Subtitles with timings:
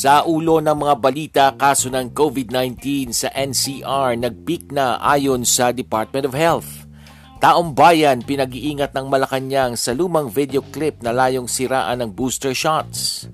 [0.00, 6.24] Sa ulo ng mga balita kaso ng COVID-19 sa NCR nagpeak na ayon sa Department
[6.24, 6.88] of Health.
[7.36, 13.28] Taong bayan pinag-iingat ng Malacanang sa lumang video clip na layong siraan ng booster shots.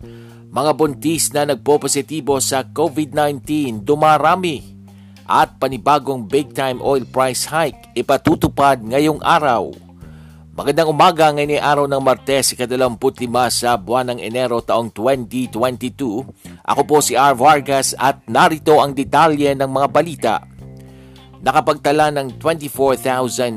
[0.50, 4.66] Mga buntis na nagpo-positibo sa COVID-19 dumarami
[5.30, 9.70] at panibagong big time oil price hike ipatutupad ngayong araw.
[10.56, 15.52] Magandang umaga ngayon ay araw ng Martes, ikadalamput-lima sa buwan ng Enero taong 2022.
[16.64, 17.36] Ako po si R.
[17.36, 20.40] Vargas at narito ang detalye ng mga balita.
[21.44, 23.52] Nakapagtala ng 24,938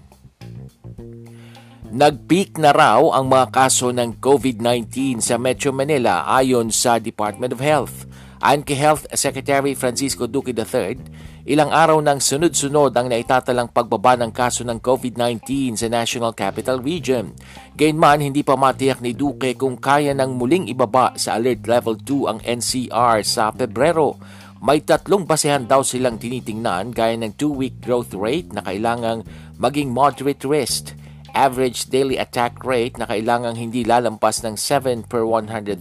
[1.97, 7.65] Nag-peak na raw ang mga kaso ng COVID-19 sa Metro Manila ayon sa Department of
[7.65, 8.05] Health.
[8.45, 11.01] Ayon kay Health Secretary Francisco Duque III,
[11.49, 17.33] ilang araw nang sunod-sunod ang naitatalang pagbaba ng kaso ng COVID-19 sa National Capital Region.
[17.81, 22.29] Gayunman, hindi pa matiyak ni Duque kung kaya nang muling ibaba sa Alert Level 2
[22.29, 24.21] ang NCR sa Pebrero.
[24.61, 29.25] May tatlong basehan daw silang tinitingnan gaya ng 2-week growth rate na kailangang
[29.57, 30.93] maging moderate risk
[31.37, 35.77] average daily attack rate na kailangang hindi lalampas ng 7 per 100,000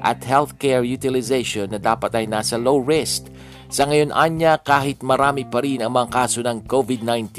[0.00, 3.28] at healthcare utilization na dapat ay nasa low risk.
[3.68, 7.36] Sa ngayon anya kahit marami pa rin ang mga kaso ng COVID-19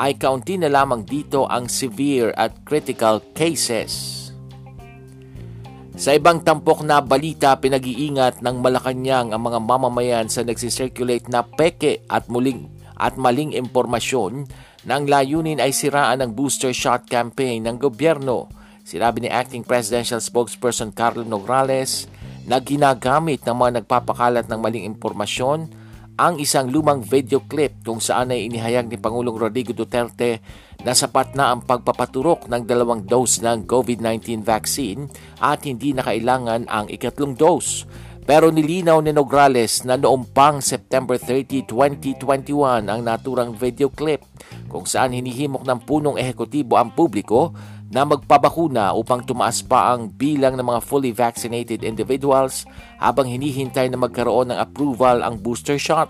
[0.00, 4.24] ay kaunti na lamang dito ang severe at critical cases.
[5.92, 12.00] Sa ibang tampok na balita, pinag-iingat ng Malacanang ang mga mamamayan sa nagsisirculate na peke
[12.08, 14.48] at muling at maling impormasyon
[14.82, 18.50] na ang layunin ay siraan ang booster shot campaign ng gobyerno.
[18.82, 22.10] Sinabi ni Acting Presidential Spokesperson Carlo Nograles
[22.50, 25.70] na ginagamit ng mga nagpapakalat ng maling impormasyon
[26.18, 30.44] ang isang lumang video clip kung saan ay inihayag ni Pangulong Rodrigo Duterte
[30.84, 35.08] na sapat na ang pagpapaturok ng dalawang dose ng COVID-19 vaccine
[35.40, 37.88] at hindi na kailangan ang ikatlong dose.
[38.22, 44.22] Pero nilinaw ni Nograles na noong pang September 30, 2021 ang naturang video clip
[44.72, 47.52] kung saan hinihimok ng punong ehekutibo ang publiko
[47.92, 52.64] na magpabakuna upang tumaas pa ang bilang ng mga fully vaccinated individuals
[52.96, 56.08] habang hinihintay na magkaroon ng approval ang booster shot.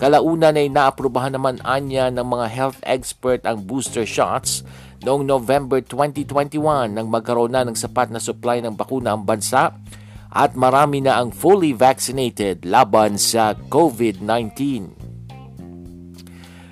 [0.00, 4.64] Kalaunan ay naaprubahan naman anya ng mga health expert ang booster shots
[5.04, 9.76] noong November 2021 nang magkaroon na ng sapat na supply ng bakuna ang bansa
[10.28, 14.97] at marami na ang fully vaccinated laban sa COVID-19.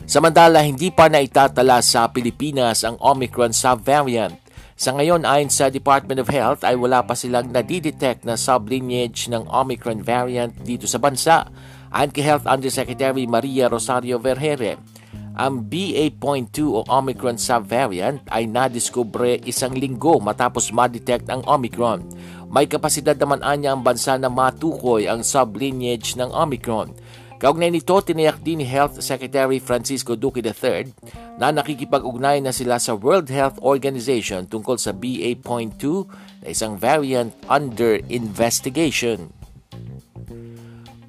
[0.06, 4.38] Samantala, hindi pa na itatala sa Pilipinas ang Omicron subvariant.
[4.78, 9.50] Sa ngayon, ayon sa Department of Health, ay wala pa silang nadidetect na sublineage ng
[9.50, 11.50] Omicron variant dito sa bansa.
[11.90, 14.78] Ayon kay Health Undersecretary Maria Rosario Vergere,
[15.34, 22.06] ang BA.2 o Omicron subvariant ay nadiskubre isang linggo matapos ma-detect ang Omicron.
[22.46, 26.94] May kapasidad naman anya ang bansa na matukoy ang sublineage ng Omicron.
[27.36, 30.88] Kaugnay nito, tiniyak din ni Health Secretary Francisco Duque III
[31.36, 35.84] na nakikipag-ugnay na sila sa World Health Organization tungkol sa BA.2
[36.40, 39.28] na isang variant under investigation.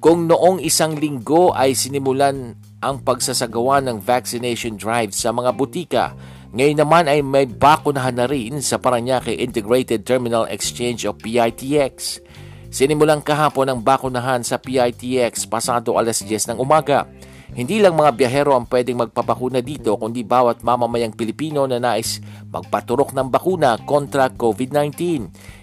[0.04, 6.12] Kung noong isang linggo ay sinimulan ang pagsasagawa ng vaccination drive sa mga butika,
[6.52, 12.20] ngayon naman ay may bakunahan na rin sa Paranaque Integrated Terminal Exchange o PITX.
[12.68, 17.08] Sinimulang kahapon ang bakunahan sa PITX pasado alas 10 ng umaga.
[17.48, 22.20] Hindi lang mga biyahero ang pwedeng magpapakuna dito kundi bawat mamamayang Pilipino na nais
[22.52, 24.92] magpaturok ng bakuna kontra COVID-19.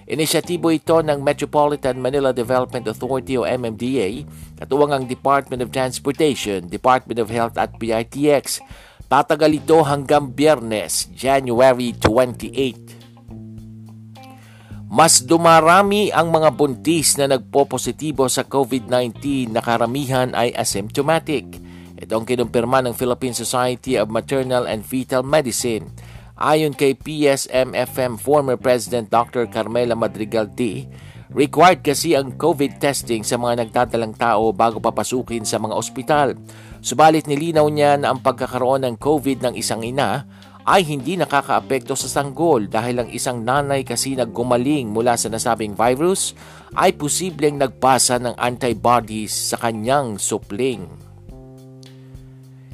[0.10, 4.26] Inisyatibo ito ng Metropolitan Manila Development Authority o MMDA,
[4.58, 8.66] katuwang ang Department of Transportation, Department of Health at PITX.
[9.06, 12.95] Tatagal ito hanggang biyernes, January 28.
[14.96, 21.60] Mas dumarami ang mga buntis na nagpo-positibo sa COVID-19 na karamihan ay asymptomatic.
[22.00, 25.92] Ito ang kinumpirma ng Philippine Society of Maternal and Fetal Medicine.
[26.40, 29.52] Ayon kay PSMFM former President Dr.
[29.52, 30.88] Carmela Madrigal T.,
[31.36, 36.40] required kasi ang COVID testing sa mga nagdadalang tao bago papasukin sa mga ospital.
[36.80, 40.24] Subalit nilinaw niya na ang pagkakaroon ng COVID ng isang ina
[40.66, 46.34] ay hindi nakakaapekto sa sanggol dahil ang isang nanay kasi naggumaling mula sa nasabing virus
[46.74, 50.90] ay posibleng nagpasa ng antibodies sa kanyang supling.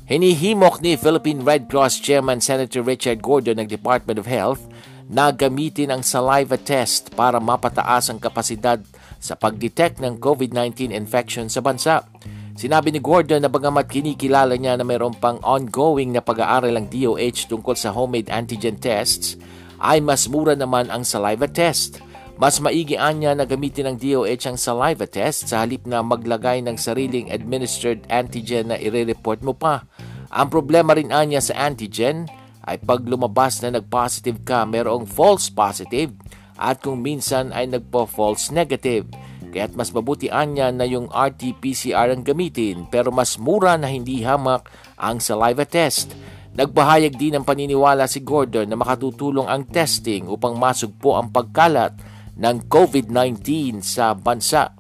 [0.08, 4.64] Hinihimok ni Philippine Red Cross Chairman Senator Richard Gordon ng Department of Health
[5.12, 8.80] na gamitin ang saliva test para mapataas ang kapasidad
[9.20, 12.08] sa pagdetect ng COVID-19 infection sa bansa.
[12.56, 17.48] Sinabi ni Gordon na bagamat kinikilala niya na mayroon pang ongoing na pag-aaral ng DOH
[17.48, 19.40] tungkol sa homemade antigen tests,
[19.82, 22.04] ay mas mura naman ang saliva test.
[22.42, 26.74] Mas maigian niya na gamitin ng DOH ang saliva test sa halip na maglagay ng
[26.74, 29.86] sariling administered antigen na ire-report mo pa.
[30.34, 32.26] Ang problema rin anya sa antigen
[32.66, 36.14] ay pag lumabas na nag-positive ka, mayroong false positive
[36.62, 39.10] at kung minsan ay nagpo-false negative.
[39.52, 44.72] Kaya't mas mabuti anya na yung RT-PCR ang gamitin pero mas mura na hindi hamak
[44.96, 46.16] ang saliva test.
[46.56, 51.96] Nagbahayag din ng paniniwala si Gordon na makatutulong ang testing upang masugpo ang pagkalat
[52.40, 54.72] ng COVID-19 sa bansa.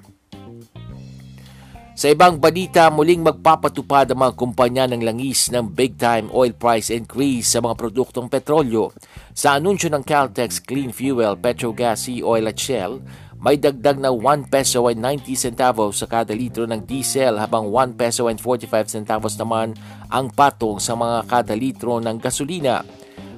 [2.01, 7.53] Sa ibang balita, muling magpapatupad ang mga kumpanya ng langis ng big-time oil price increase
[7.53, 8.89] sa mga produktong petrolyo.
[9.37, 13.05] Sa anunsyo ng Caltex Clean Fuel, Petrogas, Sea Oil at Shell,
[13.41, 17.97] may dagdag na 1 peso and 90 centavos sa kada litro ng diesel habang 1
[17.97, 19.73] peso and 45 centavos naman
[20.13, 22.85] ang patong sa mga kada litro ng gasolina.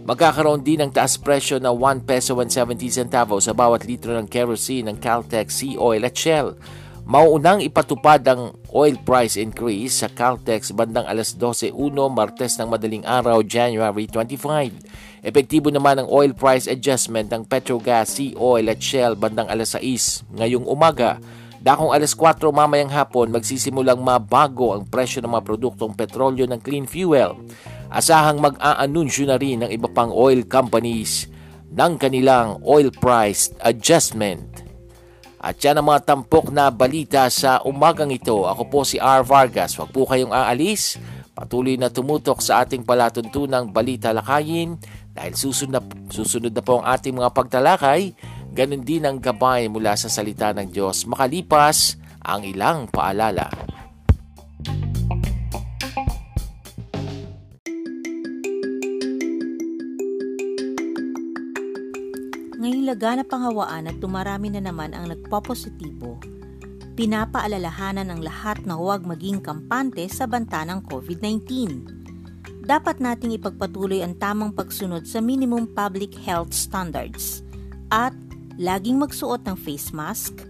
[0.03, 4.27] Magkakaroon din ng taas presyo na 1 peso and 70 centavos sa bawat litro ng
[4.27, 6.59] kerosene ng Caltex, Sea Oil at Shell.
[7.07, 11.75] Mauunang ipatupad ang oil price increase sa Caltex bandang alas 12.01
[12.11, 15.12] Martes ng madaling araw, January 25.
[15.23, 20.27] Epektibo naman ang oil price adjustment ng Petrogas, Sea Oil at Shell bandang alas 6
[20.35, 21.15] ngayong umaga.
[21.63, 26.83] Dakong alas 4 mamayang hapon magsisimulang mabago ang presyo ng mga produktong petrolyo ng clean
[26.83, 27.39] fuel.
[27.87, 31.31] Asahang mag-aanunsyo na rin ng iba pang oil companies
[31.71, 34.67] ng kanilang oil price adjustment.
[35.39, 38.43] At yan ang mga tampok na balita sa umagang ito.
[38.43, 39.23] Ako po si R.
[39.23, 39.79] Vargas.
[39.79, 40.99] Huwag po kayong aalis.
[41.33, 44.77] Patuloy na tumutok sa ating palatuntunang balita lakayin
[45.13, 48.17] dahil susunod na, susunod na po ang ating mga pagtalakay,
[48.49, 53.45] ganun din ang gabay mula sa salita ng Diyos makalipas ang ilang paalala.
[62.63, 66.17] Ngayong laganap ang hawaan at tumarami na naman ang nagpopositibo,
[66.95, 72.02] pinapaalalahanan ng lahat na huwag maging kampante sa banta ng COVID-19
[72.63, 77.43] dapat nating ipagpatuloy ang tamang pagsunod sa minimum public health standards
[77.91, 78.15] at
[78.55, 80.47] laging magsuot ng face mask,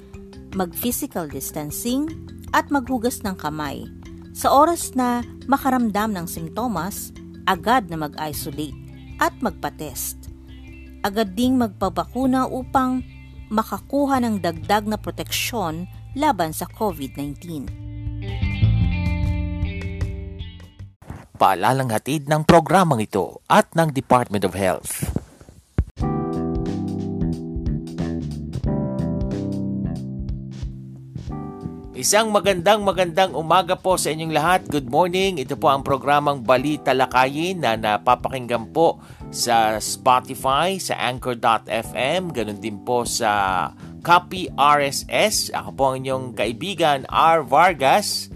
[0.54, 2.06] mag-physical distancing,
[2.54, 3.90] at maghugas ng kamay.
[4.38, 7.10] Sa oras na makaramdam ng simptomas,
[7.50, 8.78] agad na mag-isolate
[9.18, 10.30] at magpa-test.
[11.02, 13.02] Agad ding magpabakuna upang
[13.50, 17.83] makakuha ng dagdag na proteksyon laban sa COVID-19.
[21.38, 25.24] Paalalang hatid ng programang ito at ng Department of Health.
[31.94, 34.62] Isang magandang magandang umaga po sa inyong lahat.
[34.68, 35.40] Good morning.
[35.40, 38.98] Ito po ang programang Balita Lakayin na napapakinggan po
[39.30, 43.72] sa Spotify, sa Anchor.fm, ganun din po sa
[44.04, 45.56] Copy RSS.
[45.56, 47.46] Ako po ang inyong kaibigan R.
[47.46, 48.33] Vargas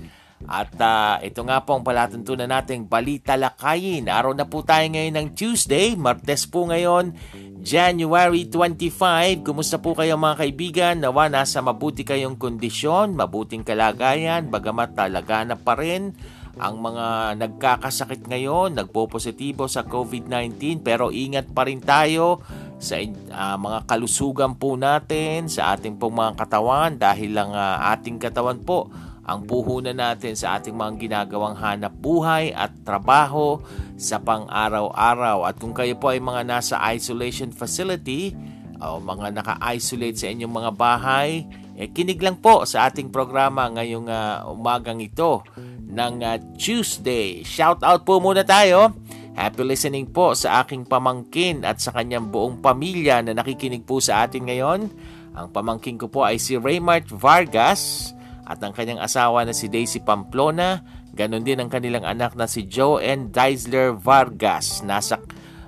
[0.47, 4.07] at uh, ito nga po ang palatuntunan nating balita lakayin.
[4.07, 7.11] Araw na po tayo ngayon ng Tuesday, Martes po ngayon,
[7.59, 9.43] January 25.
[9.43, 10.95] Kumusta po kayo mga kaibigan?
[11.03, 16.15] Nawa nasa mabuti kayong kondisyon, mabuting kalagayan, bagamat talaga na pa rin
[16.57, 22.41] ang mga nagkakasakit ngayon, nagpo-positibo sa COVID-19 pero ingat pa rin tayo
[22.77, 28.17] sa uh, mga kalusugan po natin, sa ating pong mga katawan dahil lang uh, ating
[28.17, 28.89] katawan po
[29.27, 33.59] ang puhunan natin sa ating mga ginagawang hanap buhay at trabaho
[33.99, 35.43] sa pang-araw-araw.
[35.43, 38.31] At kung kayo po ay mga nasa isolation facility
[38.79, 41.43] o mga naka-isolate sa inyong mga bahay,
[41.75, 45.43] eh, kinig lang po sa ating programa ngayong uh, umagang ito
[45.91, 47.43] ng uh, Tuesday.
[47.43, 48.95] Shout out po muna tayo
[49.37, 54.25] Happy listening po sa aking pamangkin at sa kanyang buong pamilya na nakikinig po sa
[54.25, 54.89] atin ngayon.
[55.37, 58.16] Ang pamangkin ko po ay si Raymart Vargas
[58.47, 60.79] at ang kanyang asawa na si Daisy Pamplona.
[61.11, 64.79] Ganon din ang kanilang anak na si Joanne Deisler Vargas.
[64.87, 65.19] Nasa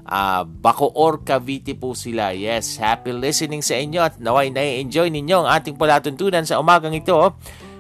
[0.08, 2.32] uh, Bacoor, Cavite po sila.
[2.32, 7.36] Yes, happy listening sa inyo at naway na-enjoy ninyo ang ating palatuntunan sa umagang ito.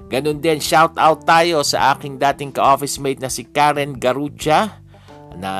[0.09, 4.81] Ganon din, shout out tayo sa aking dating ka-office mate na si Karen Garucha
[5.37, 5.51] na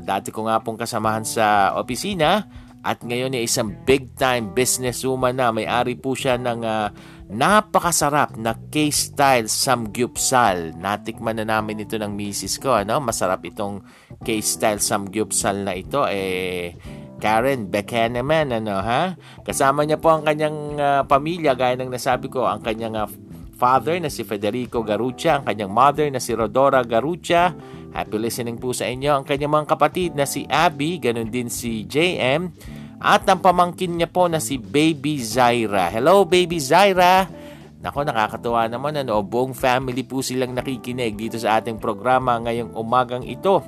[0.00, 2.48] dati ko nga pong kasamahan sa opisina
[2.80, 6.88] at ngayon ay isang big time businesswoman na may-ari po siya ng uh,
[7.28, 10.76] napakasarap na K-style samgyupsal.
[10.76, 12.76] Natikman na namin ito ng misis ko.
[12.76, 13.00] Ano?
[13.04, 13.84] Masarap itong
[14.24, 16.08] K-style samgyupsal na ito.
[16.08, 16.74] Eh,
[17.20, 19.12] Karen Bekeneman, ano ha?
[19.44, 23.10] Kasama niya po ang kanyang uh, pamilya, gaya ng nasabi ko, ang kanyang uh,
[23.58, 27.52] father na si Federico Garucha, ang kanyang mother na si Rodora Garucha,
[27.88, 31.88] Happy listening po sa inyo ang kanyang mga kapatid na si Abby, ganun din si
[31.88, 32.52] JM,
[32.98, 35.86] at ang pamangkin niya po na si Baby Zaira.
[35.90, 37.30] Hello Baby Zaira!
[37.78, 43.22] Nako, nakakatuwa naman ano, buong family po silang nakikinig dito sa ating programa ngayong umagang
[43.22, 43.62] ito.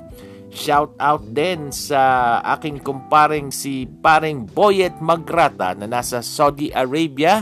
[0.51, 7.39] Shout out din sa aking kumparing si paring Boyet Magrata na nasa Saudi Arabia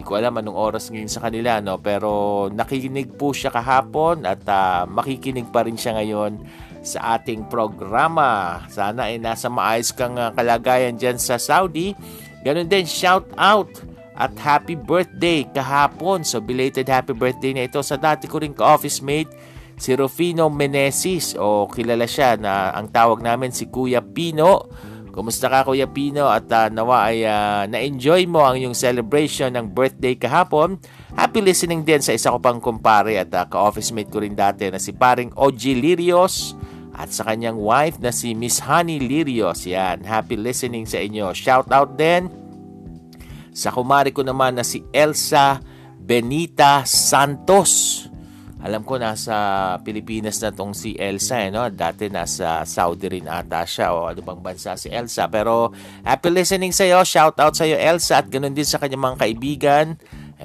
[0.00, 1.76] Di ko alam anong oras ngayon sa kanila, no?
[1.76, 6.40] Pero nakikinig po siya kahapon at uh, makikinig pa rin siya ngayon
[6.80, 8.60] sa ating programa.
[8.72, 11.92] Sana ay nasa maayos kang uh, kalagayan dyan sa Saudi.
[12.40, 13.68] Ganon din, shout out
[14.16, 16.24] at happy birthday kahapon.
[16.24, 19.32] So belated happy birthday na ito sa dati ko rin ka-office mate
[19.80, 24.68] si Rufino Menesis o kilala siya na ang tawag namin si Kuya Pino
[25.10, 29.74] Kumusta ka Kuya Pino at uh, nawa ay uh, na-enjoy mo ang iyong celebration ng
[29.74, 30.78] birthday kahapon.
[31.18, 34.70] Happy listening din sa isa ko pang kumpare at uh, ka-office mate ko rin dati
[34.70, 36.54] na si paring OG Lirios
[37.00, 39.64] at sa kanyang wife na si Miss Honey Lirios.
[39.64, 41.32] Yan, happy listening sa inyo.
[41.32, 42.28] Shout out din
[43.56, 45.64] sa kumari ko naman na si Elsa
[45.96, 48.04] Benita Santos.
[48.60, 49.32] Alam ko nasa
[49.80, 51.64] Pilipinas na tong si Elsa, eh, no?
[51.72, 55.32] Dati nasa Saudi rin ata siya o ano bang bansa si Elsa.
[55.32, 55.72] Pero
[56.04, 57.00] happy listening sa iyo.
[57.00, 59.86] Shout out sa iyo Elsa at ganoon din sa kanyang mga kaibigan.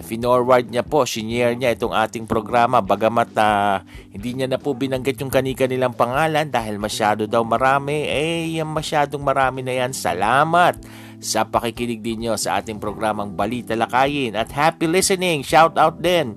[0.03, 3.79] Finorward niya po, shinare niya itong ating programa bagamat uh,
[4.11, 8.03] hindi niya na po binanggit yung kanika nilang pangalan dahil masyado daw marami.
[8.03, 9.95] Eh, yung masyadong marami na yan.
[9.95, 10.75] Salamat
[11.23, 15.47] sa pakikinig din niyo sa ating programang Balita Lakayin at happy listening.
[15.47, 16.35] Shout out din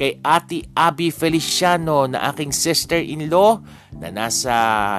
[0.00, 3.60] kay Ate Abby Feliciano na aking sister-in-law
[4.00, 4.54] na nasa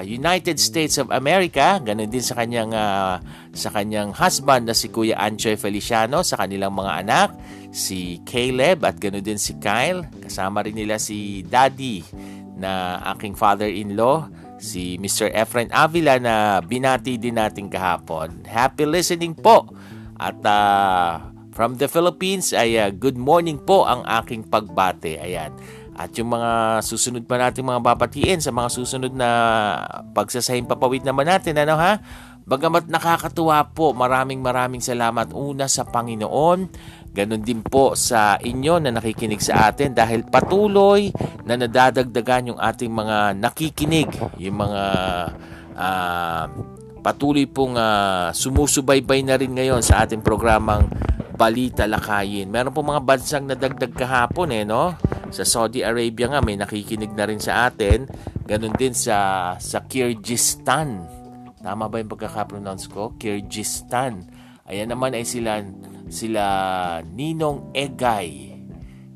[0.06, 3.18] United States of America, ganun din sa kanyang uh,
[3.50, 7.30] sa kanyang husband na si Kuya Anchoy Feliciano, sa kanilang mga anak,
[7.74, 10.06] si Caleb at ganun din si Kyle.
[10.22, 12.06] Kasama rin nila si Daddy
[12.62, 14.30] na aking father-in-law,
[14.62, 15.34] si Mr.
[15.34, 18.46] Efren Avila na binati din natin kahapon.
[18.46, 19.66] Happy listening po!
[20.22, 21.31] At uh,
[21.62, 25.22] From the Philippines ay uh, good morning po ang aking pagbate.
[25.22, 25.54] Ayan.
[25.94, 29.30] At yung mga susunod pa natin mga babatiin sa mga susunod na
[30.10, 32.02] pagsasahing papawid naman natin, ano ha?
[32.50, 36.66] Bagamat nakakatuwa po, maraming maraming salamat una sa Panginoon.
[37.14, 41.14] Ganon din po sa inyo na nakikinig sa atin dahil patuloy
[41.46, 44.10] na nadadagdagan yung ating mga nakikinig,
[44.42, 44.84] yung mga
[45.78, 46.44] uh,
[47.06, 50.90] patuloy pong uh, sumusubaybay na rin ngayon sa ating programang
[51.42, 52.54] balita lakayin.
[52.54, 54.94] Meron po mga bansang nadagdag kahapon eh, no?
[55.34, 58.06] Sa Saudi Arabia nga may nakikinig na rin sa atin.
[58.46, 61.02] Ganon din sa sa Kyrgyzstan.
[61.58, 63.18] Tama ba yung pagkaka-pronounce ko?
[63.18, 64.22] Kyrgyzstan.
[64.70, 65.66] Ayan naman ay sila
[66.14, 66.44] sila
[67.02, 68.54] Ninong Egay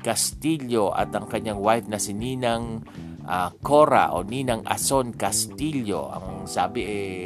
[0.02, 2.82] Castillo at ang kanyang wife na si Ninang
[3.22, 6.10] uh, Cora o Ninang Ason Castillo.
[6.10, 7.22] Ang sabi eh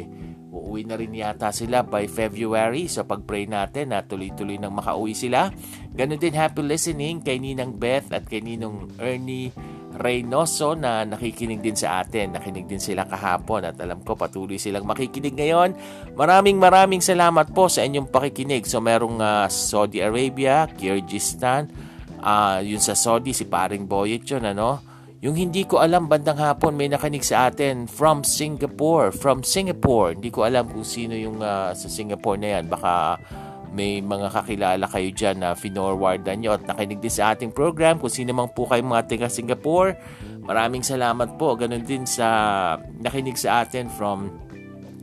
[0.51, 2.91] Uuwi na rin yata sila by February.
[2.91, 5.47] So pag-pray natin na tuloy-tuloy nang makauwi sila.
[5.95, 9.55] Ganon din happy listening kay Ninang Beth at kay Ninong Ernie
[9.95, 12.35] Reynoso na nakikinig din sa atin.
[12.35, 15.71] Nakinig din sila kahapon at alam ko patuloy silang makikinig ngayon.
[16.19, 18.67] Maraming maraming salamat po sa inyong pakikinig.
[18.67, 21.71] So merong uh, Saudi Arabia, Kyrgyzstan,
[22.19, 24.90] uh, yun sa Saudi si paring Boyet yun ano
[25.21, 29.13] yung hindi ko alam bandang hapon may nakanig sa atin from Singapore.
[29.13, 30.17] From Singapore.
[30.17, 32.65] Hindi ko alam kung sino yung uh, sa Singapore na yan.
[32.65, 33.21] Baka
[33.69, 38.01] may mga kakilala kayo dyan na finorwardan nyo at nakinig din sa ating program.
[38.01, 39.93] Kung sino mang po kayo mga taga Singapore,
[40.41, 41.53] maraming salamat po.
[41.53, 44.33] Ganon din sa nakinig sa atin from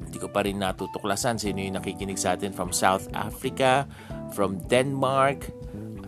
[0.03, 3.87] hindi ko pa rin natutuklasan sino yung nakikinig sa atin from South Africa,
[4.35, 5.47] from Denmark,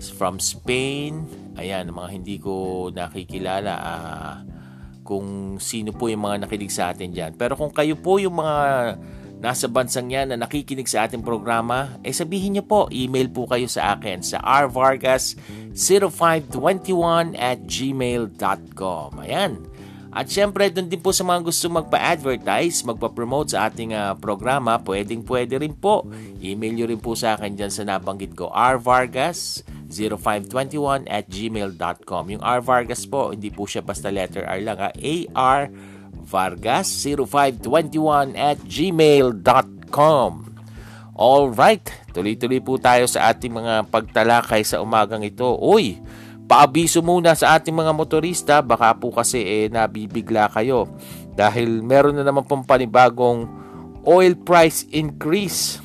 [0.08, 1.28] from Spain.
[1.60, 4.34] Ayan, mga hindi ko nakikilala uh,
[5.04, 7.36] kung sino po yung mga nakinig sa atin dyan.
[7.36, 8.96] Pero kung kayo po yung mga
[9.40, 13.64] nasa bansang yan na nakikinig sa ating programa, eh sabihin niyo po, email po kayo
[13.66, 19.10] sa akin sa rvargas0521 at gmail.com.
[19.24, 19.64] Ayan.
[20.10, 25.22] At syempre, doon din po sa mga gusto magpa-advertise, magpa-promote sa ating uh, programa, pwedeng
[25.22, 26.02] pwede rin po.
[26.42, 32.24] Email nyo rin po sa akin dyan sa nabanggit ko, rvargas0521 at gmail.com.
[32.26, 34.90] Yung R Vargas po, hindi po siya basta letter R lang ha.
[34.90, 35.70] A-R
[36.26, 40.50] Vargas0521 at gmail.com.
[41.20, 41.84] Alright,
[42.16, 45.52] tuloy-tuloy po tayo sa ating mga pagtalakay sa umagang ito.
[45.60, 46.00] Uy,
[46.50, 50.90] paabiso muna sa ating mga motorista, baka po kasi eh, nabibigla kayo
[51.38, 53.46] dahil meron na naman pong panibagong
[54.02, 55.78] oil price increase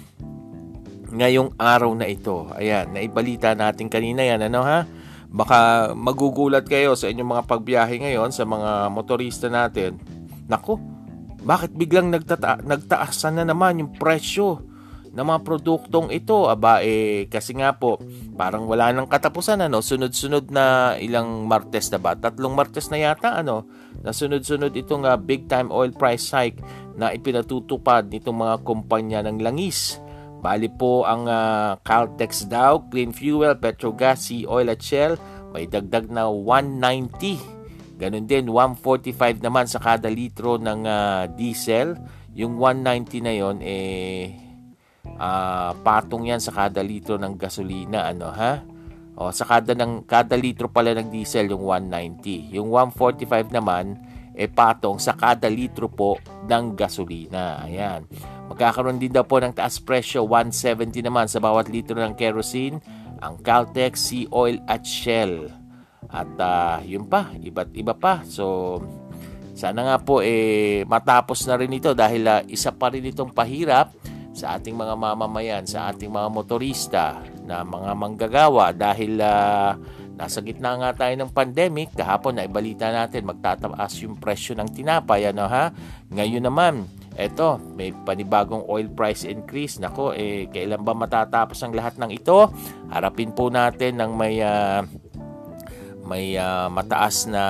[1.14, 2.50] ngayong araw na ito.
[2.58, 4.90] Ayan, naibalita natin kanina yan, ano ha?
[5.30, 10.02] Baka magugulat kayo sa inyong mga pagbiyahe ngayon sa mga motorista natin.
[10.50, 10.82] Nako,
[11.46, 14.66] bakit biglang nagtata- nagtaasan na naman yung presyo?
[15.16, 17.96] Ng mga produktong ito, aba eh, kasi nga po,
[18.36, 22.20] parang wala nang katapusan, ano, sunod-sunod na ilang martes na ba?
[22.20, 23.64] Tatlong martes na yata, ano,
[24.04, 26.60] na sunod-sunod itong uh, big time oil price hike
[27.00, 30.04] na ipinatutupad nitong mga kumpanya ng langis.
[30.44, 35.16] Bali po ang uh, Caltex daw, Clean Fuel, Petrogas, Sea Oil at Shell,
[35.56, 38.04] may dagdag na 190.
[38.04, 41.96] Ganon din, 145 naman sa kada litro ng uh, diesel.
[42.36, 44.45] Yung 190 na yon eh
[45.18, 48.62] uh, patong yan sa kada litro ng gasolina ano ha?
[49.16, 53.96] O sa kada ng kada litro pala ng diesel yung 190 yung 145 naman
[54.36, 57.64] eh patong sa kada litro po ng gasolina.
[57.64, 58.04] Ayan.
[58.52, 62.84] Magkakaroon din daw po ng taas presyo 170 naman sa bawat litro ng kerosene
[63.24, 65.50] ang Caltex, Sea Oil at Shell.
[66.12, 68.22] At uh, yun pa iba't iba pa.
[68.27, 68.77] So
[69.56, 73.96] sana nga po eh matapos na rin ito dahil uh, isa pa rin itong pahirap
[74.36, 79.80] sa ating mga mamamayan, sa ating mga motorista na mga manggagawa dahil uh,
[80.20, 85.32] nasa gitna nga tayo ng pandemic, kahapon na ibalita natin magtataas yung presyo ng tinapay
[85.32, 85.72] ano ha.
[86.12, 86.84] Ngayon naman,
[87.16, 89.80] eto, may panibagong oil price increase.
[89.80, 92.52] Nako, eh kailan ba matatapos ang lahat ng ito?
[92.92, 94.84] Harapin po natin ng may uh,
[96.06, 97.44] may uh, mataas na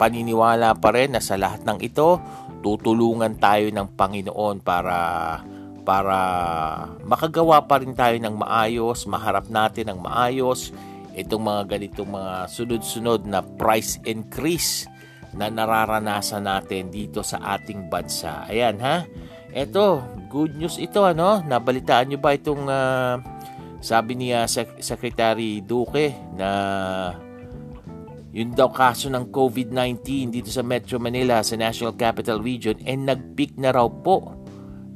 [0.00, 2.18] paniniwala pa rin na sa lahat ng ito
[2.58, 4.96] tutulungan tayo ng Panginoon para
[5.88, 6.20] para
[7.08, 10.68] makagawa pa rin tayo ng maayos, maharap natin ng maayos
[11.16, 14.84] itong mga ganitong mga sunod-sunod na price increase
[15.32, 18.44] na nararanasan natin dito sa ating bansa.
[18.52, 19.08] Ayan ha.
[19.48, 21.40] Ito, good news ito ano.
[21.40, 23.16] Nabalitaan nyo ba itong uh,
[23.80, 26.50] sabi niya uh, Sec- Secretary Duque na
[28.28, 33.56] yun daw kaso ng COVID-19 dito sa Metro Manila sa National Capital Region eh nag-peak
[33.56, 34.37] na raw po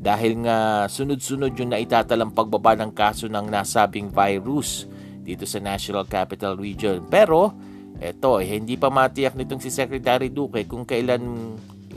[0.03, 4.91] dahil nga sunod-sunod yung naitatalang pagbaba ng kaso ng nasabing virus
[5.23, 7.07] dito sa National Capital Region.
[7.07, 7.55] Pero,
[8.03, 11.23] eto, eh, hindi pa matiyak nitong si Secretary Duque kung kailan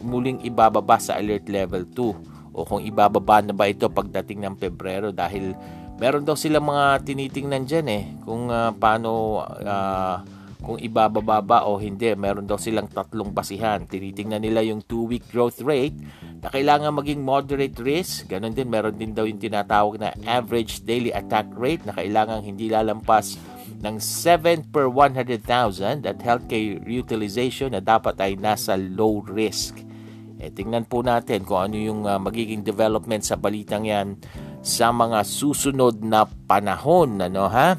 [0.05, 5.09] muling ibababa sa alert level 2 o kung ibababa na ba ito pagdating ng Pebrero
[5.09, 5.57] dahil
[5.97, 10.21] meron daw sila mga tinitingnan dyan eh kung uh, paano uh,
[10.65, 12.09] kung ibababa ba o hindi.
[12.17, 13.85] Meron daw silang tatlong basihan.
[13.85, 15.93] Tinitingnan nila yung 2-week growth rate
[16.41, 18.25] na kailangan maging moderate risk.
[18.33, 22.73] Ganon din, meron din daw yung tinatawag na average daily attack rate na kailangan hindi
[22.73, 23.37] lalampas
[23.85, 29.77] ng 7 per 100,000 at healthcare utilization na dapat ay nasa low risk.
[30.41, 34.17] E, tingnan po natin kung ano yung uh, magiging development sa balitang yan
[34.65, 37.21] sa mga susunod na panahon.
[37.21, 37.77] Ano, ha?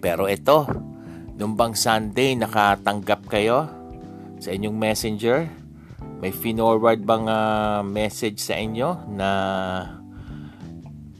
[0.00, 0.64] Pero ito,
[1.36, 3.68] nung bang Sunday nakatanggap kayo
[4.40, 5.48] sa inyong messenger?
[6.16, 9.30] May finorward bang uh, message sa inyo na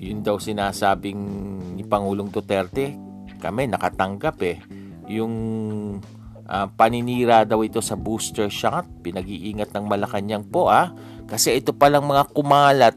[0.01, 1.21] yun daw sinasabing
[1.77, 2.97] ni Pangulong Duterte?
[3.37, 4.57] Kami nakatanggap eh.
[5.13, 5.35] Yung
[6.49, 10.97] uh, paninira daw ito sa booster shot pinag-iingat ng Malacanang po ah.
[11.29, 12.97] Kasi ito palang mga kumalat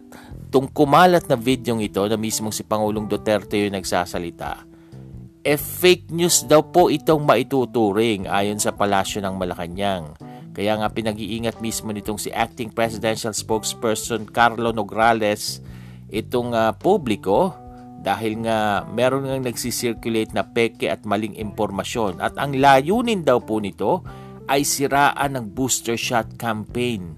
[0.50, 4.69] tung kumalat na video ito na mismong si Pangulong Duterte yung nagsasalita
[5.44, 10.16] eh fake news daw po itong maituturing ayon sa palasyo ng Malacanang
[10.52, 15.64] kaya nga pinag-iingat mismo nitong si acting presidential spokesperson Carlo Nograles
[16.12, 17.56] itong uh, publiko
[18.04, 23.64] dahil nga meron nga nagsisirculate na peke at maling impormasyon at ang layunin daw po
[23.64, 24.04] nito
[24.50, 27.16] ay siraan ng booster shot campaign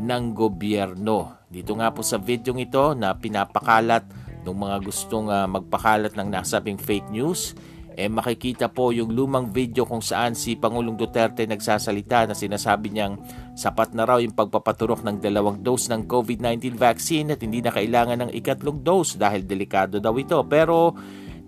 [0.00, 1.44] ng gobyerno.
[1.50, 4.06] Dito nga po sa video ito na pinapakalat
[4.44, 7.52] ng mga gustong uh, magpakalat ng nasabing fake news,
[8.00, 13.20] eh makikita po yung lumang video kung saan si Pangulong Duterte nagsasalita na sinasabi niyang
[13.52, 18.24] sapat na raw yung pagpapaturok ng dalawang dose ng COVID-19 vaccine at hindi na kailangan
[18.24, 20.40] ng ikatlong dose dahil delikado daw ito.
[20.48, 20.96] Pero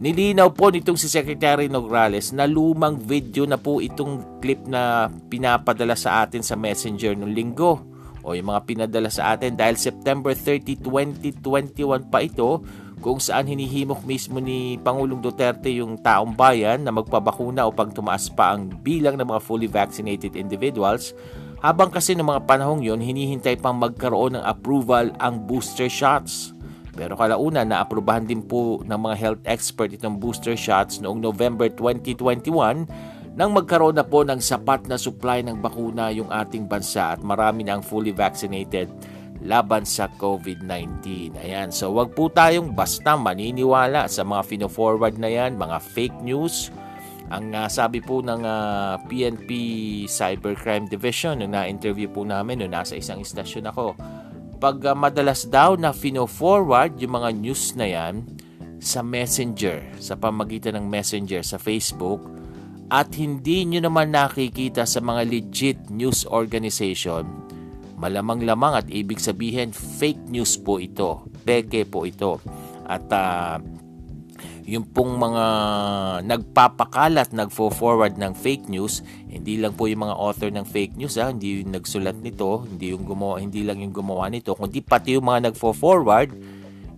[0.03, 5.97] nilinaw po nitong si Secretary Nograles na lumang video na po itong clip na pinapadala
[5.97, 10.79] sa atin sa messenger nung linggo o yung mga pinadala sa atin dahil September 30,
[10.79, 12.63] 2021 pa ito
[13.01, 18.53] kung saan hinihimok mismo ni Pangulong Duterte yung taong bayan na magpabakuna upang tumaas pa
[18.53, 21.17] ang bilang ng mga fully vaccinated individuals
[21.63, 26.51] habang kasi ng mga panahong yon hinihintay pang magkaroon ng approval ang booster shots.
[26.93, 31.71] Pero kalauna na aprubahan din po ng mga health expert itong booster shots noong November
[31.73, 32.85] 2021
[33.33, 37.65] nang magkaroon na po ng sapat na supply ng bakuna yung ating bansa at marami
[37.65, 38.93] na ang fully vaccinated
[39.43, 41.35] laban sa COVID-19.
[41.39, 46.71] Ayan, so wag po tayong basta maniniwala sa mga fino-forward na yan, mga fake news.
[47.33, 49.51] Ang uh, sabi po ng uh, ah, PNP
[50.05, 53.97] Cybercrime Division nung na-interview po namin nung nasa isang istasyon ako,
[54.63, 58.23] pag uh, madalas daw na fino-forward yung mga news na yan
[58.79, 62.21] sa messenger, sa pamagitan ng messenger sa Facebook,
[62.93, 67.25] at hindi nyo naman nakikita sa mga legit news organization,
[68.03, 71.31] Malamang-lamang at ibig sabihin fake news po ito.
[71.47, 72.43] Peke po ito.
[72.83, 73.63] At uh,
[74.67, 75.45] yung pong mga
[76.27, 81.31] nagpapakalat, nagfo-forward ng fake news, hindi lang po yung mga author ng fake news, ha?
[81.31, 85.27] hindi yung nagsulat nito, hindi yung gumawa, hindi lang yung gumawa nito, kundi pati yung
[85.27, 86.31] mga nagfo-forward,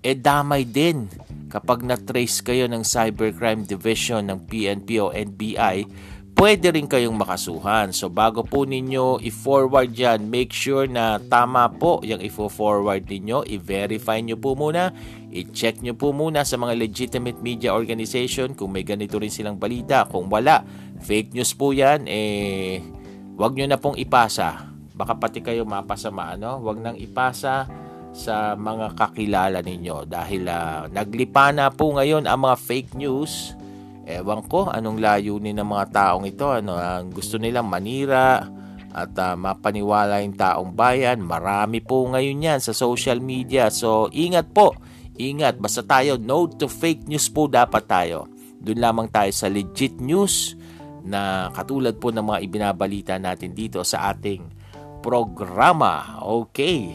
[0.04, 1.08] eh damay din
[1.48, 5.88] kapag na-trace kayo ng Cybercrime Division ng PNP o NBI
[6.34, 7.94] pwede rin kayong makasuhan.
[7.94, 13.46] So bago po ninyo i-forward yan, make sure na tama po yung i-forward ninyo.
[13.46, 14.90] I-verify nyo po muna.
[15.30, 20.06] I-check nyo po muna sa mga legitimate media organization kung may ganito rin silang balita.
[20.10, 20.62] Kung wala,
[21.02, 22.82] fake news po yan, eh,
[23.38, 24.70] wag nyo na pong ipasa.
[24.94, 26.62] Baka pati kayo mapasama, ano?
[26.62, 27.66] Wag nang ipasa
[28.14, 33.58] sa mga kakilala ninyo dahil uh, naglipa na po ngayon ang mga fake news
[34.04, 36.44] Ewan ko anong layunin ng mga taong ito.
[36.52, 38.44] Ano, ang gusto nilang manira
[38.94, 41.24] at uh, mapaniwala yung taong bayan.
[41.24, 43.72] Marami po ngayon yan sa social media.
[43.72, 44.76] So ingat po.
[45.16, 45.58] Ingat.
[45.58, 48.30] Basta tayo no to fake news po dapat tayo.
[48.60, 50.54] Doon lamang tayo sa legit news
[51.04, 54.40] na katulad po ng mga ibinabalita natin dito sa ating
[55.04, 56.20] programa.
[56.20, 56.92] Okay.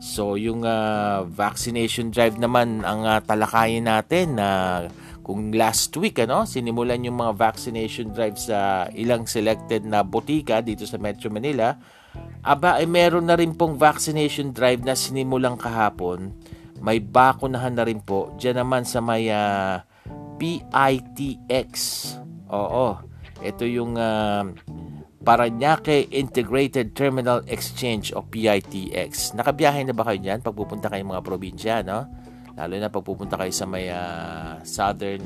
[0.00, 4.48] So yung uh, vaccination drive naman ang uh, talakayin natin na
[4.88, 10.64] uh, kung last week ano, sinimulan yung mga vaccination drive sa ilang selected na botika
[10.64, 11.76] dito sa Metro Manila,
[12.42, 16.32] aba ay meron na rin pong vaccination drive na sinimulang kahapon.
[16.80, 19.84] May bakunahan na rin po diyan naman sa may uh,
[20.40, 21.72] PITX.
[22.48, 22.96] Oo.
[23.44, 24.48] Ito yung uh,
[25.20, 29.36] Paranaque Integrated Terminal Exchange o PITX.
[29.36, 32.08] Nakabiyahe na ba kayo diyan pag pupunta kayo mga probinsya, no?
[32.60, 35.24] Lalo na pag pupunta kayo sa may uh, southern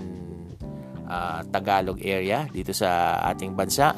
[1.11, 3.91] uh, Tagalog area dito sa ating bansa.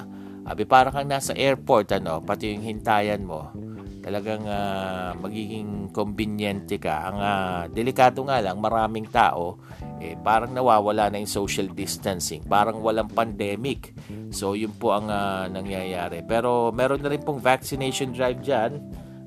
[0.46, 3.52] Abi para kang nasa airport ano, pati yung hintayan mo.
[4.00, 7.10] Talagang uh, magiging conveniente ka.
[7.10, 9.58] Ang uh, delikado nga lang, maraming tao,
[9.98, 12.46] eh, parang nawawala na yung social distancing.
[12.46, 13.92] Parang walang pandemic.
[14.30, 16.22] So, yun po ang uh, nangyayari.
[16.22, 18.78] Pero meron na rin pong vaccination drive dyan.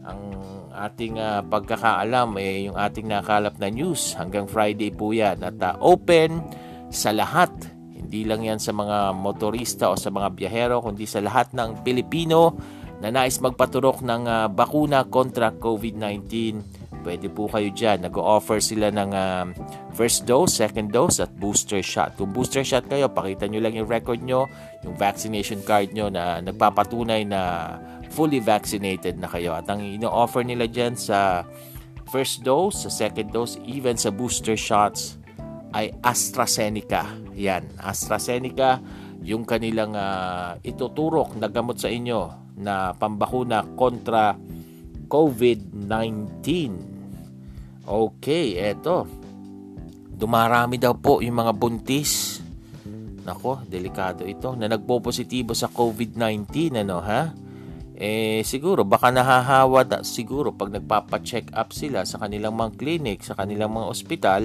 [0.07, 0.19] Ang
[0.79, 5.43] ating uh, pagkakaalam eh, yung ating nakalap na news hanggang Friday po yan.
[5.43, 6.39] At uh, open
[6.87, 7.51] sa lahat.
[7.99, 12.55] Hindi lang yan sa mga motorista o sa mga biyahero kundi sa lahat ng Pilipino
[13.03, 16.27] na nais magpaturok ng uh, bakuna kontra COVID-19
[17.03, 18.03] pwede po kayo dyan.
[18.05, 19.45] Nag-offer sila ng uh,
[19.95, 22.15] first dose, second dose at booster shot.
[22.19, 24.47] Kung booster shot kayo pakita nyo lang yung record nyo
[24.83, 27.75] yung vaccination card nyo na nagpapatunay na
[28.09, 29.53] fully vaccinated na kayo.
[29.55, 31.45] At ang ino-offer nila dyan sa
[32.09, 35.21] first dose, sa second dose, even sa booster shots
[35.73, 37.05] ay AstraZeneca.
[37.37, 38.81] Yan, AstraZeneca
[39.21, 44.35] yung kanilang uh, ituturok na gamot sa inyo na pambakuna kontra
[45.09, 46.45] COVID-19.
[47.89, 49.09] Okay, eto.
[50.19, 52.43] Dumarami daw po yung mga buntis.
[53.23, 57.31] Nako, delikado ito na nagpo-positibo sa COVID-19 ano ha?
[57.99, 63.35] Eh siguro baka nahahawa da, siguro pag nagpapa-check up sila sa kanilang mga clinic, sa
[63.35, 64.41] kanilang mga ospital,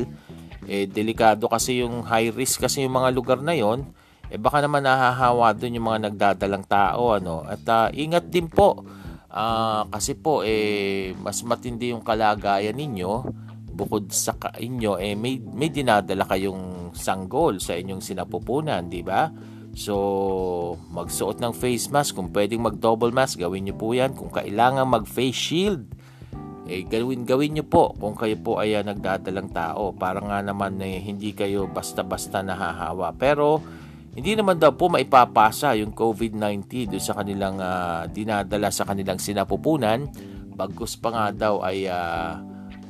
[0.67, 3.87] eh delikado kasi yung high risk kasi yung mga lugar na yon
[4.33, 7.47] eh baka naman nahahawa doon yung mga nagdadalang tao ano.
[7.47, 8.83] At uh, ingat din po.
[9.31, 13.13] Uh, kasi po eh mas matindi yung kalagayan ninyo.
[13.75, 19.31] Bukod sa inyo eh may may dinadala kayong sanggol sa inyong sinapupunan di ba
[19.75, 22.15] So, magsuot ng face mask.
[22.15, 24.15] Kung pwedeng mag-double mask, gawin nyo po yan.
[24.15, 25.91] Kung kailangan mag-face shield,
[26.71, 29.91] eh, gawin, gawin nyo po kung kayo po ay uh, nagdadalang tao.
[29.91, 33.19] Para nga naman eh, hindi kayo basta-basta nahahawa.
[33.19, 33.59] Pero,
[34.15, 40.07] hindi naman daw po maipapasa yung COVID-19 doon sa kanilang uh, dinadala sa kanilang sinapupunan.
[40.55, 42.39] Bagkus pa nga daw ay uh,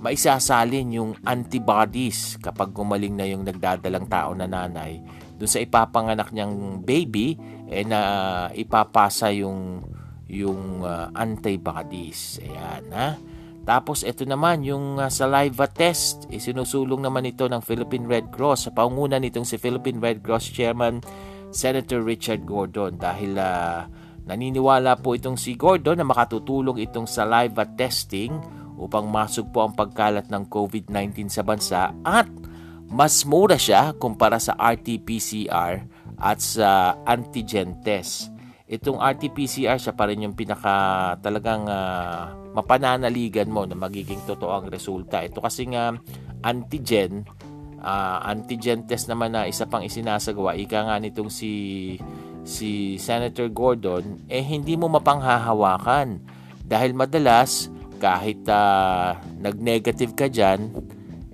[0.05, 6.81] maisasalin yung antibodies kapag gumaling na yung nagdadalang tao na nanay dun sa ipapanganak niyang
[6.81, 7.37] baby
[7.69, 8.01] eh na
[8.57, 9.85] ipapasa yung
[10.25, 12.41] yung uh, antibodies.
[12.41, 13.21] Ayan ha.
[13.69, 18.71] Tapos ito naman yung uh, saliva test, isinusulong naman ito ng Philippine Red Cross sa
[18.73, 21.05] paungunan nitong si Philippine Red Cross Chairman
[21.53, 23.85] Senator Richard Gordon dahil uh,
[24.25, 28.33] naniniwala po itong si Gordon na makatutulong itong saliva testing
[28.81, 32.27] upang masog po ang pagkalat ng COVID-19 sa bansa at
[32.91, 35.85] mas mura siya kumpara sa RT-PCR
[36.21, 38.31] at sa antigen test.
[38.65, 44.67] Itong RT-PCR siya pa rin yung pinaka talagang uh, mapananaligan mo na magiging totoo ang
[44.73, 45.21] resulta.
[45.21, 45.93] Ito kasi nga
[46.41, 47.29] antigen,
[47.85, 50.57] uh, antigen test naman na isa pang isinasagawa.
[50.57, 51.53] Ika nga nitong si
[52.45, 56.21] si Senator Gordon, eh hindi mo mapanghahawakan.
[56.65, 57.69] Dahil madalas,
[58.01, 60.73] kahit uh, nag-negative ka dyan,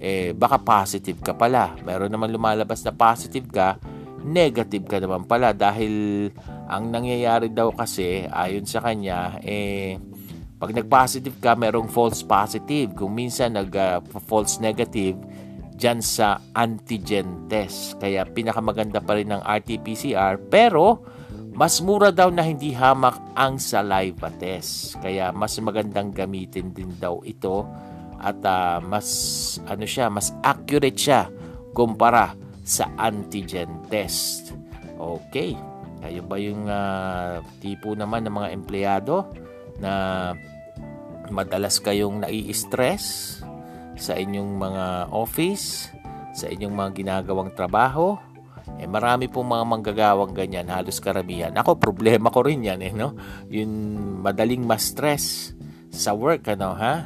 [0.01, 1.77] eh baka positive ka pala.
[1.85, 3.77] Meron naman lumalabas na positive ka,
[4.25, 6.27] negative ka naman pala dahil
[6.67, 10.01] ang nangyayari daw kasi ayon sa kanya eh
[10.61, 12.93] pag nag-positive ka, merong false positive.
[12.93, 15.17] Kung minsan nag-false uh, negative,
[15.73, 17.97] dyan sa antigen test.
[17.97, 20.37] Kaya pinakamaganda pa rin ng RT-PCR.
[20.53, 21.01] Pero,
[21.57, 25.01] mas mura daw na hindi hamak ang saliva test.
[25.01, 27.65] Kaya mas magandang gamitin din daw ito
[28.21, 29.09] at uh, mas
[29.65, 31.33] ano siya, mas accurate siya
[31.73, 34.53] kumpara sa antigen test.
[35.01, 35.57] Okay.
[36.01, 39.29] Kayo ba yung uh, tipo naman ng mga empleyado
[39.81, 40.33] na
[41.29, 43.39] madalas kayong nai-stress
[44.01, 45.93] sa inyong mga office,
[46.33, 48.17] sa inyong mga ginagawang trabaho?
[48.81, 51.53] Eh, marami pong mga manggagawang ganyan, halos karamihan.
[51.53, 53.13] Ako, problema ko rin yan, eh, no?
[53.53, 53.73] Yung
[54.25, 55.53] madaling ma-stress
[55.93, 57.05] sa work, ano, ha?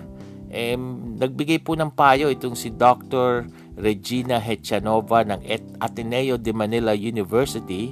[0.54, 0.78] Eh,
[1.18, 3.50] nagbigay po ng payo itong si Dr.
[3.74, 5.42] Regina Hechanova ng
[5.82, 7.90] Ateneo de Manila University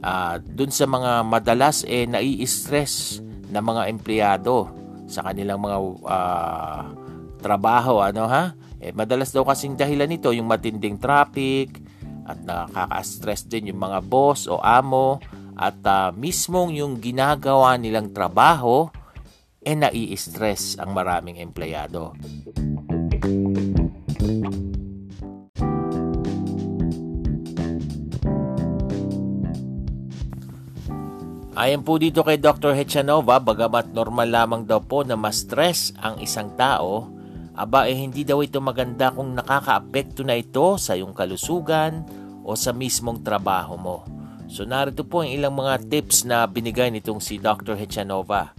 [0.00, 3.20] uh, dun sa mga madalas eh nai-stress
[3.52, 4.72] na mga empleyado
[5.04, 5.78] sa kanilang mga
[6.08, 6.82] uh,
[7.44, 11.76] trabaho ano ha eh, madalas daw kasing dahilan nito yung matinding traffic
[12.24, 15.20] at nakaka-stress din yung mga boss o amo
[15.54, 18.88] at uh, mismong yung ginagawa nilang trabaho
[19.62, 22.12] e nai-stress ang maraming empleyado.
[31.52, 32.74] Ayon po dito kay Dr.
[32.74, 37.12] Hechanova, bagamat normal lamang daw po na ma-stress ang isang tao,
[37.52, 42.02] aba eh hindi daw ito maganda kung nakakaapekto na ito sa iyong kalusugan
[42.42, 43.98] o sa mismong trabaho mo.
[44.48, 47.76] So narito po ang ilang mga tips na binigay nitong si Dr.
[47.76, 48.56] Hechanova.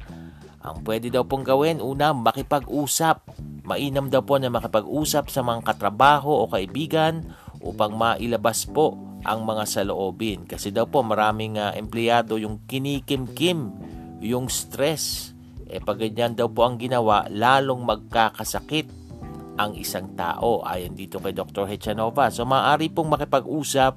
[0.63, 3.36] Ang pwede daw pong gawin, una, makipag-usap.
[3.67, 8.95] Mainam daw po na makipag-usap sa mga katrabaho o kaibigan upang mailabas po
[9.28, 10.47] ang mga saloobin.
[10.47, 13.71] Kasi daw po maraming uh, empleyado yung kinikim-kim,
[14.23, 15.36] yung stress.
[15.67, 18.88] E pag ganyan daw po ang ginawa, lalong magkakasakit
[19.60, 21.67] ang isang tao ayon dito kay Dr.
[21.67, 22.32] Hechanova.
[22.32, 23.93] So maaari pong makipag-usap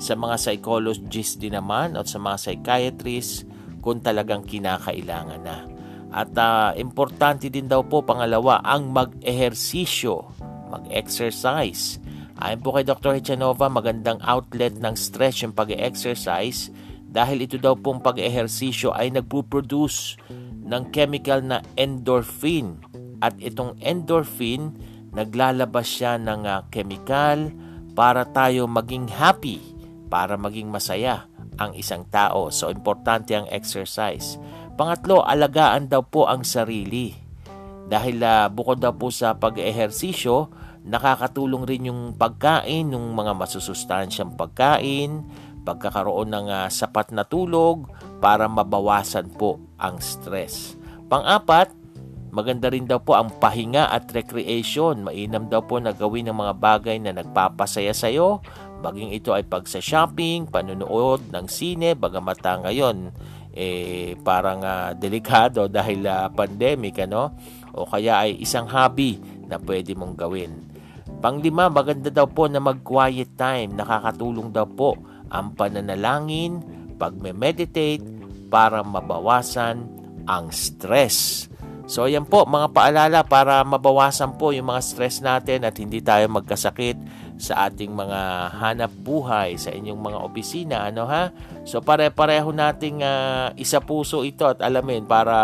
[0.00, 3.44] sa mga psychologists din naman at sa mga psychiatrists
[3.80, 5.79] kung talagang kinakailangan na.
[6.10, 10.26] At uh, importante din daw po pangalawa ang mag-ehersisyo,
[10.70, 12.02] mag-exercise.
[12.40, 13.14] Ayon po kay Dr.
[13.14, 16.72] Hechanova, magandang outlet ng stress yung pag-exercise
[17.10, 20.18] dahil ito daw pong pag-ehersisyo ay nagpo-produce
[20.66, 22.78] ng chemical na endorphin.
[23.20, 24.74] At itong endorphin,
[25.10, 27.50] naglalabas siya ng uh, chemical
[27.98, 29.58] para tayo maging happy,
[30.06, 31.26] para maging masaya
[31.60, 32.48] ang isang tao.
[32.48, 34.40] So, importante ang exercise.
[34.80, 37.12] Pangatlo, alagaan daw po ang sarili.
[37.84, 40.48] Dahil uh, bukod daw po sa pag-ehersisyo,
[40.88, 45.28] nakakatulong rin yung pagkain, yung mga masusustansyang pagkain,
[45.68, 47.92] pagkakaroon ng uh, sapat na tulog
[48.24, 50.80] para mabawasan po ang stress.
[51.12, 51.76] Pang-apat,
[52.30, 55.02] Maganda rin daw po ang pahinga at recreation.
[55.02, 58.38] Mainam daw po na gawin ng mga bagay na nagpapasaya sa iyo.
[58.86, 63.10] Baging ito ay pagsa-shopping, panunood ng sine, bagamata ngayon
[63.50, 67.34] eh parang uh, delikado dahil uh, pandemic ano
[67.74, 69.18] o kaya ay isang hobby
[69.50, 70.70] na pwede mong gawin.
[71.20, 73.76] Panglima, maganda daw po na mag-quiet time.
[73.76, 74.96] Nakakatulong daw po
[75.28, 76.62] ang pananalangin,
[76.96, 78.00] pagme-meditate
[78.48, 79.84] para mabawasan
[80.24, 81.49] ang stress.
[81.90, 86.30] So ayan po mga paalala para mabawasan po yung mga stress natin at hindi tayo
[86.30, 86.94] magkasakit
[87.34, 91.34] sa ating mga hanap buhay sa inyong mga opisina ano ha.
[91.66, 95.34] So pare-pareho nating uh, isa puso ito at alamin para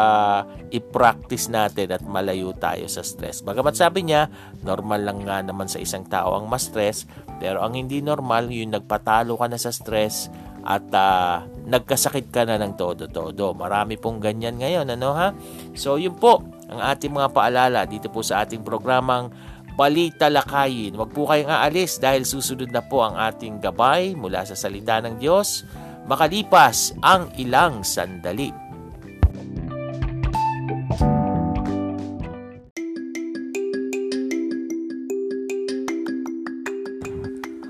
[0.71, 3.43] i-practice natin at malayo tayo sa stress.
[3.43, 4.31] Bagamat sabi niya,
[4.63, 7.11] normal lang nga naman sa isang tao ang ma-stress,
[7.43, 10.31] pero ang hindi normal yung nagpatalo ka na sa stress
[10.67, 13.55] at uh, nagkasakit ka na ng todo-todo.
[13.55, 15.31] Marami pong ganyan ngayon, ano ha?
[15.79, 19.31] So yun po ang ating mga paalala dito po sa ating programang
[19.79, 20.99] Balita Lakayin.
[20.99, 25.23] Huwag po kayong aalis dahil susunod na po ang ating gabay mula sa salita ng
[25.23, 25.63] Diyos
[26.11, 28.66] makalipas ang ilang sandali.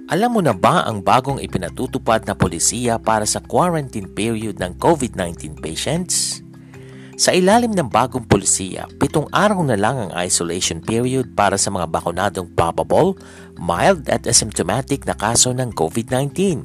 [0.06, 5.58] Alam mo na ba ang bagong ipinatutupad na polisiya para sa quarantine period ng COVID-19
[5.58, 6.46] patients?
[7.18, 11.90] Sa ilalim ng bagong polisiya, pitong araw na lang ang isolation period para sa mga
[11.90, 13.18] bakunadong probable,
[13.58, 16.62] mild at asymptomatic na kaso ng COVID-19.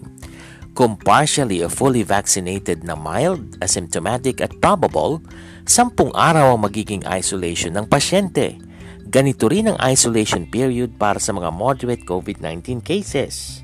[0.78, 5.18] Kung partially or fully vaccinated na mild, asymptomatic at probable,
[5.66, 8.54] sampung araw ang magiging isolation ng pasyente–
[9.12, 13.60] Ganito rin ang isolation period para sa mga moderate COVID-19 cases.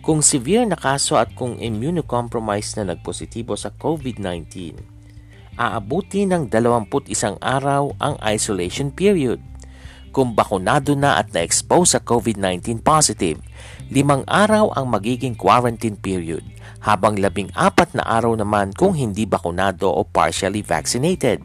[0.00, 4.72] Kung severe na kaso at kung immunocompromised na nagpositibo sa COVID-19,
[5.60, 6.88] aabuti ng 21
[7.44, 9.36] araw ang isolation period.
[10.16, 13.36] Kung bakunado na at na-expose sa COVID-19 positive,
[13.92, 16.40] limang araw ang magiging quarantine period,
[16.80, 21.44] habang labing apat na araw naman kung hindi bakunado o partially vaccinated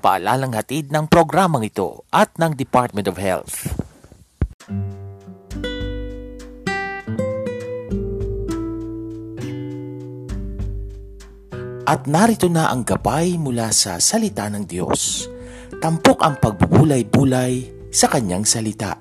[0.00, 3.68] Paalalang hatid ng programang ito at ng Department of Health.
[11.84, 15.28] At narito na ang gabay mula sa salita ng Diyos.
[15.84, 18.96] Tampok ang pagbubulay-bulay sa kanyang salita.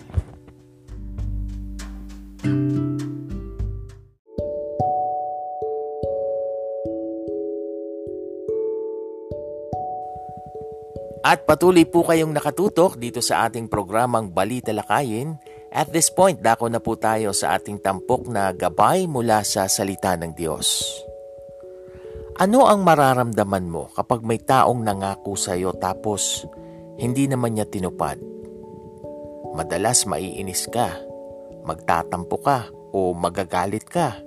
[11.29, 15.37] At patuloy po kayong nakatutok dito sa ating programang Balita Lakayin.
[15.69, 20.17] At this point, dako na po tayo sa ating tampok na gabay mula sa salita
[20.17, 20.81] ng Diyos.
[22.41, 26.49] Ano ang mararamdaman mo kapag may taong nangako sa iyo tapos
[26.97, 28.17] hindi naman niya tinupad?
[29.53, 30.97] Madalas maiinis ka,
[31.61, 34.17] magtatampo ka o magagalit ka.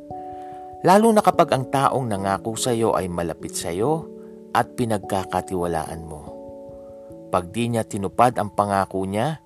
[0.87, 4.07] Lalo na kapag ang taong nangako sa iyo ay malapit sa iyo
[4.55, 6.32] at pinagkakatiwalaan mo.
[7.33, 9.41] Pag di niya tinupad ang pangako niya,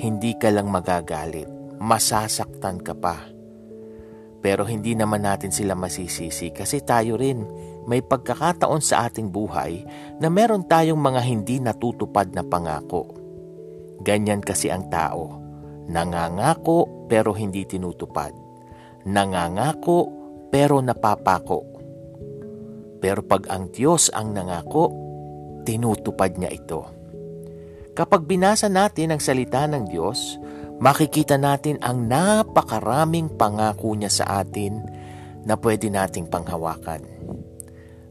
[0.00, 1.44] hindi ka lang magagalit.
[1.76, 3.28] Masasaktan ka pa.
[4.40, 7.44] Pero hindi naman natin sila masisisi kasi tayo rin
[7.84, 9.84] may pagkakataon sa ating buhay
[10.16, 13.04] na meron tayong mga hindi natutupad na pangako.
[14.00, 15.36] Ganyan kasi ang tao.
[15.92, 18.32] Nangangako pero hindi tinutupad.
[19.04, 20.08] Nangangako
[20.48, 21.60] pero napapako.
[22.96, 24.88] Pero pag ang Diyos ang nangako,
[25.68, 26.95] tinutupad niya ito.
[27.96, 30.36] Kapag binasa natin ang salita ng Diyos,
[30.84, 34.84] makikita natin ang napakaraming pangako niya sa atin
[35.48, 37.00] na pwede nating panghawakan.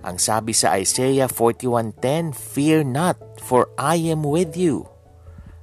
[0.01, 4.89] Ang sabi sa Isaiah 41.10, Fear not, for I am with you.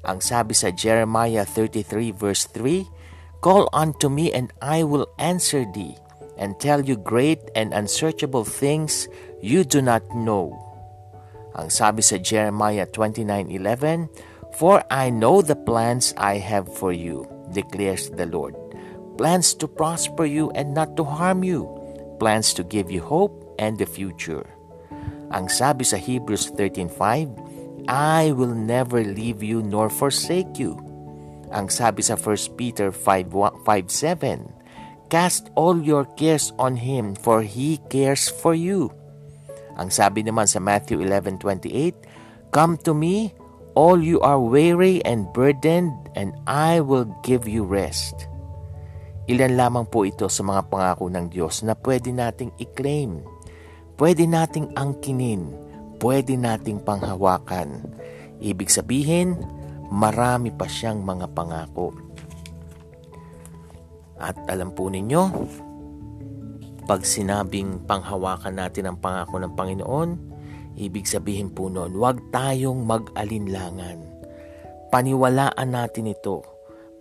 [0.07, 5.99] Ang sabi sa Jeremiah 33 verse 3, Call unto me and I will answer thee,
[6.39, 9.11] and tell you great and unsearchable things
[9.43, 10.72] you do not know.
[11.53, 14.09] Ang sabi sa Jeremiah 29:11,
[14.57, 18.57] For I know the plans I have for you, declares the Lord.
[19.21, 21.69] Plans to prosper you and not to harm you.
[22.17, 24.49] Plans to give you hope and the future.
[25.33, 27.33] Ang sabi sa Hebrews 13:5,
[27.89, 30.77] I will never leave you nor forsake you.
[31.53, 33.53] Ang sabi sa 1 Peter 5.7,
[35.13, 38.89] Cast all your cares on Him, for He cares for you.
[39.81, 43.33] Ang sabi naman sa Matthew 11.28, Come to me,
[43.73, 48.29] all you are weary and burdened, and I will give you rest.
[49.31, 53.25] Ilan lamang po ito sa mga pangako ng Diyos na pwede nating i-claim,
[53.97, 55.49] pwede nating angkinin,
[56.03, 57.87] pwede nating panghawakan.
[58.43, 59.39] Ibig sabihin,
[59.89, 61.95] marami pa siyang mga pangako.
[64.19, 65.23] At alam po ninyo,
[66.83, 70.11] pag sinabing panghawakan natin ang pangako ng Panginoon,
[70.75, 74.03] ibig sabihin po noon, huwag tayong mag-alinlangan.
[74.91, 76.43] Paniwalaan natin ito.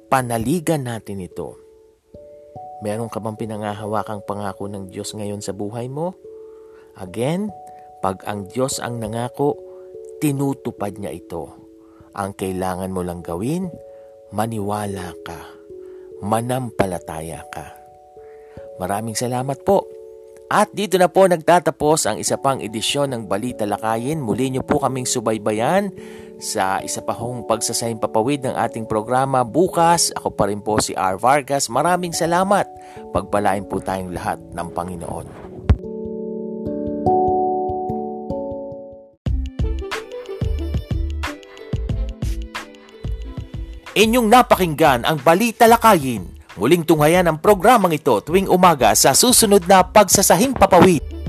[0.07, 1.57] Panaligan natin ito.
[2.85, 6.13] Meron ka bang pinangahawakang pangako ng Diyos ngayon sa buhay mo?
[6.97, 7.49] Again,
[8.01, 9.57] pag ang Diyos ang nangako,
[10.21, 11.53] tinutupad niya ito.
[12.13, 13.69] Ang kailangan mo lang gawin,
[14.33, 15.41] maniwala ka,
[16.21, 17.80] manampalataya ka.
[18.81, 19.85] Maraming salamat po.
[20.49, 24.17] At dito na po nagtatapos ang isa pang edisyon ng Balita Lakayin.
[24.17, 25.93] Muli niyo po kaming subaybayan
[26.41, 30.09] sa isa pa hong pagsasahing papawid ng ating programa bukas.
[30.17, 31.21] Ako pa rin po si R.
[31.21, 31.69] Vargas.
[31.69, 32.65] Maraming salamat.
[33.13, 35.27] Pagpalain po tayong lahat ng Panginoon.
[43.93, 46.40] Inyong napakinggan ang Balita Lakayin.
[46.59, 51.20] Muling tunghayan ang programang ito tuwing umaga sa susunod na Pagsasahing Papawid.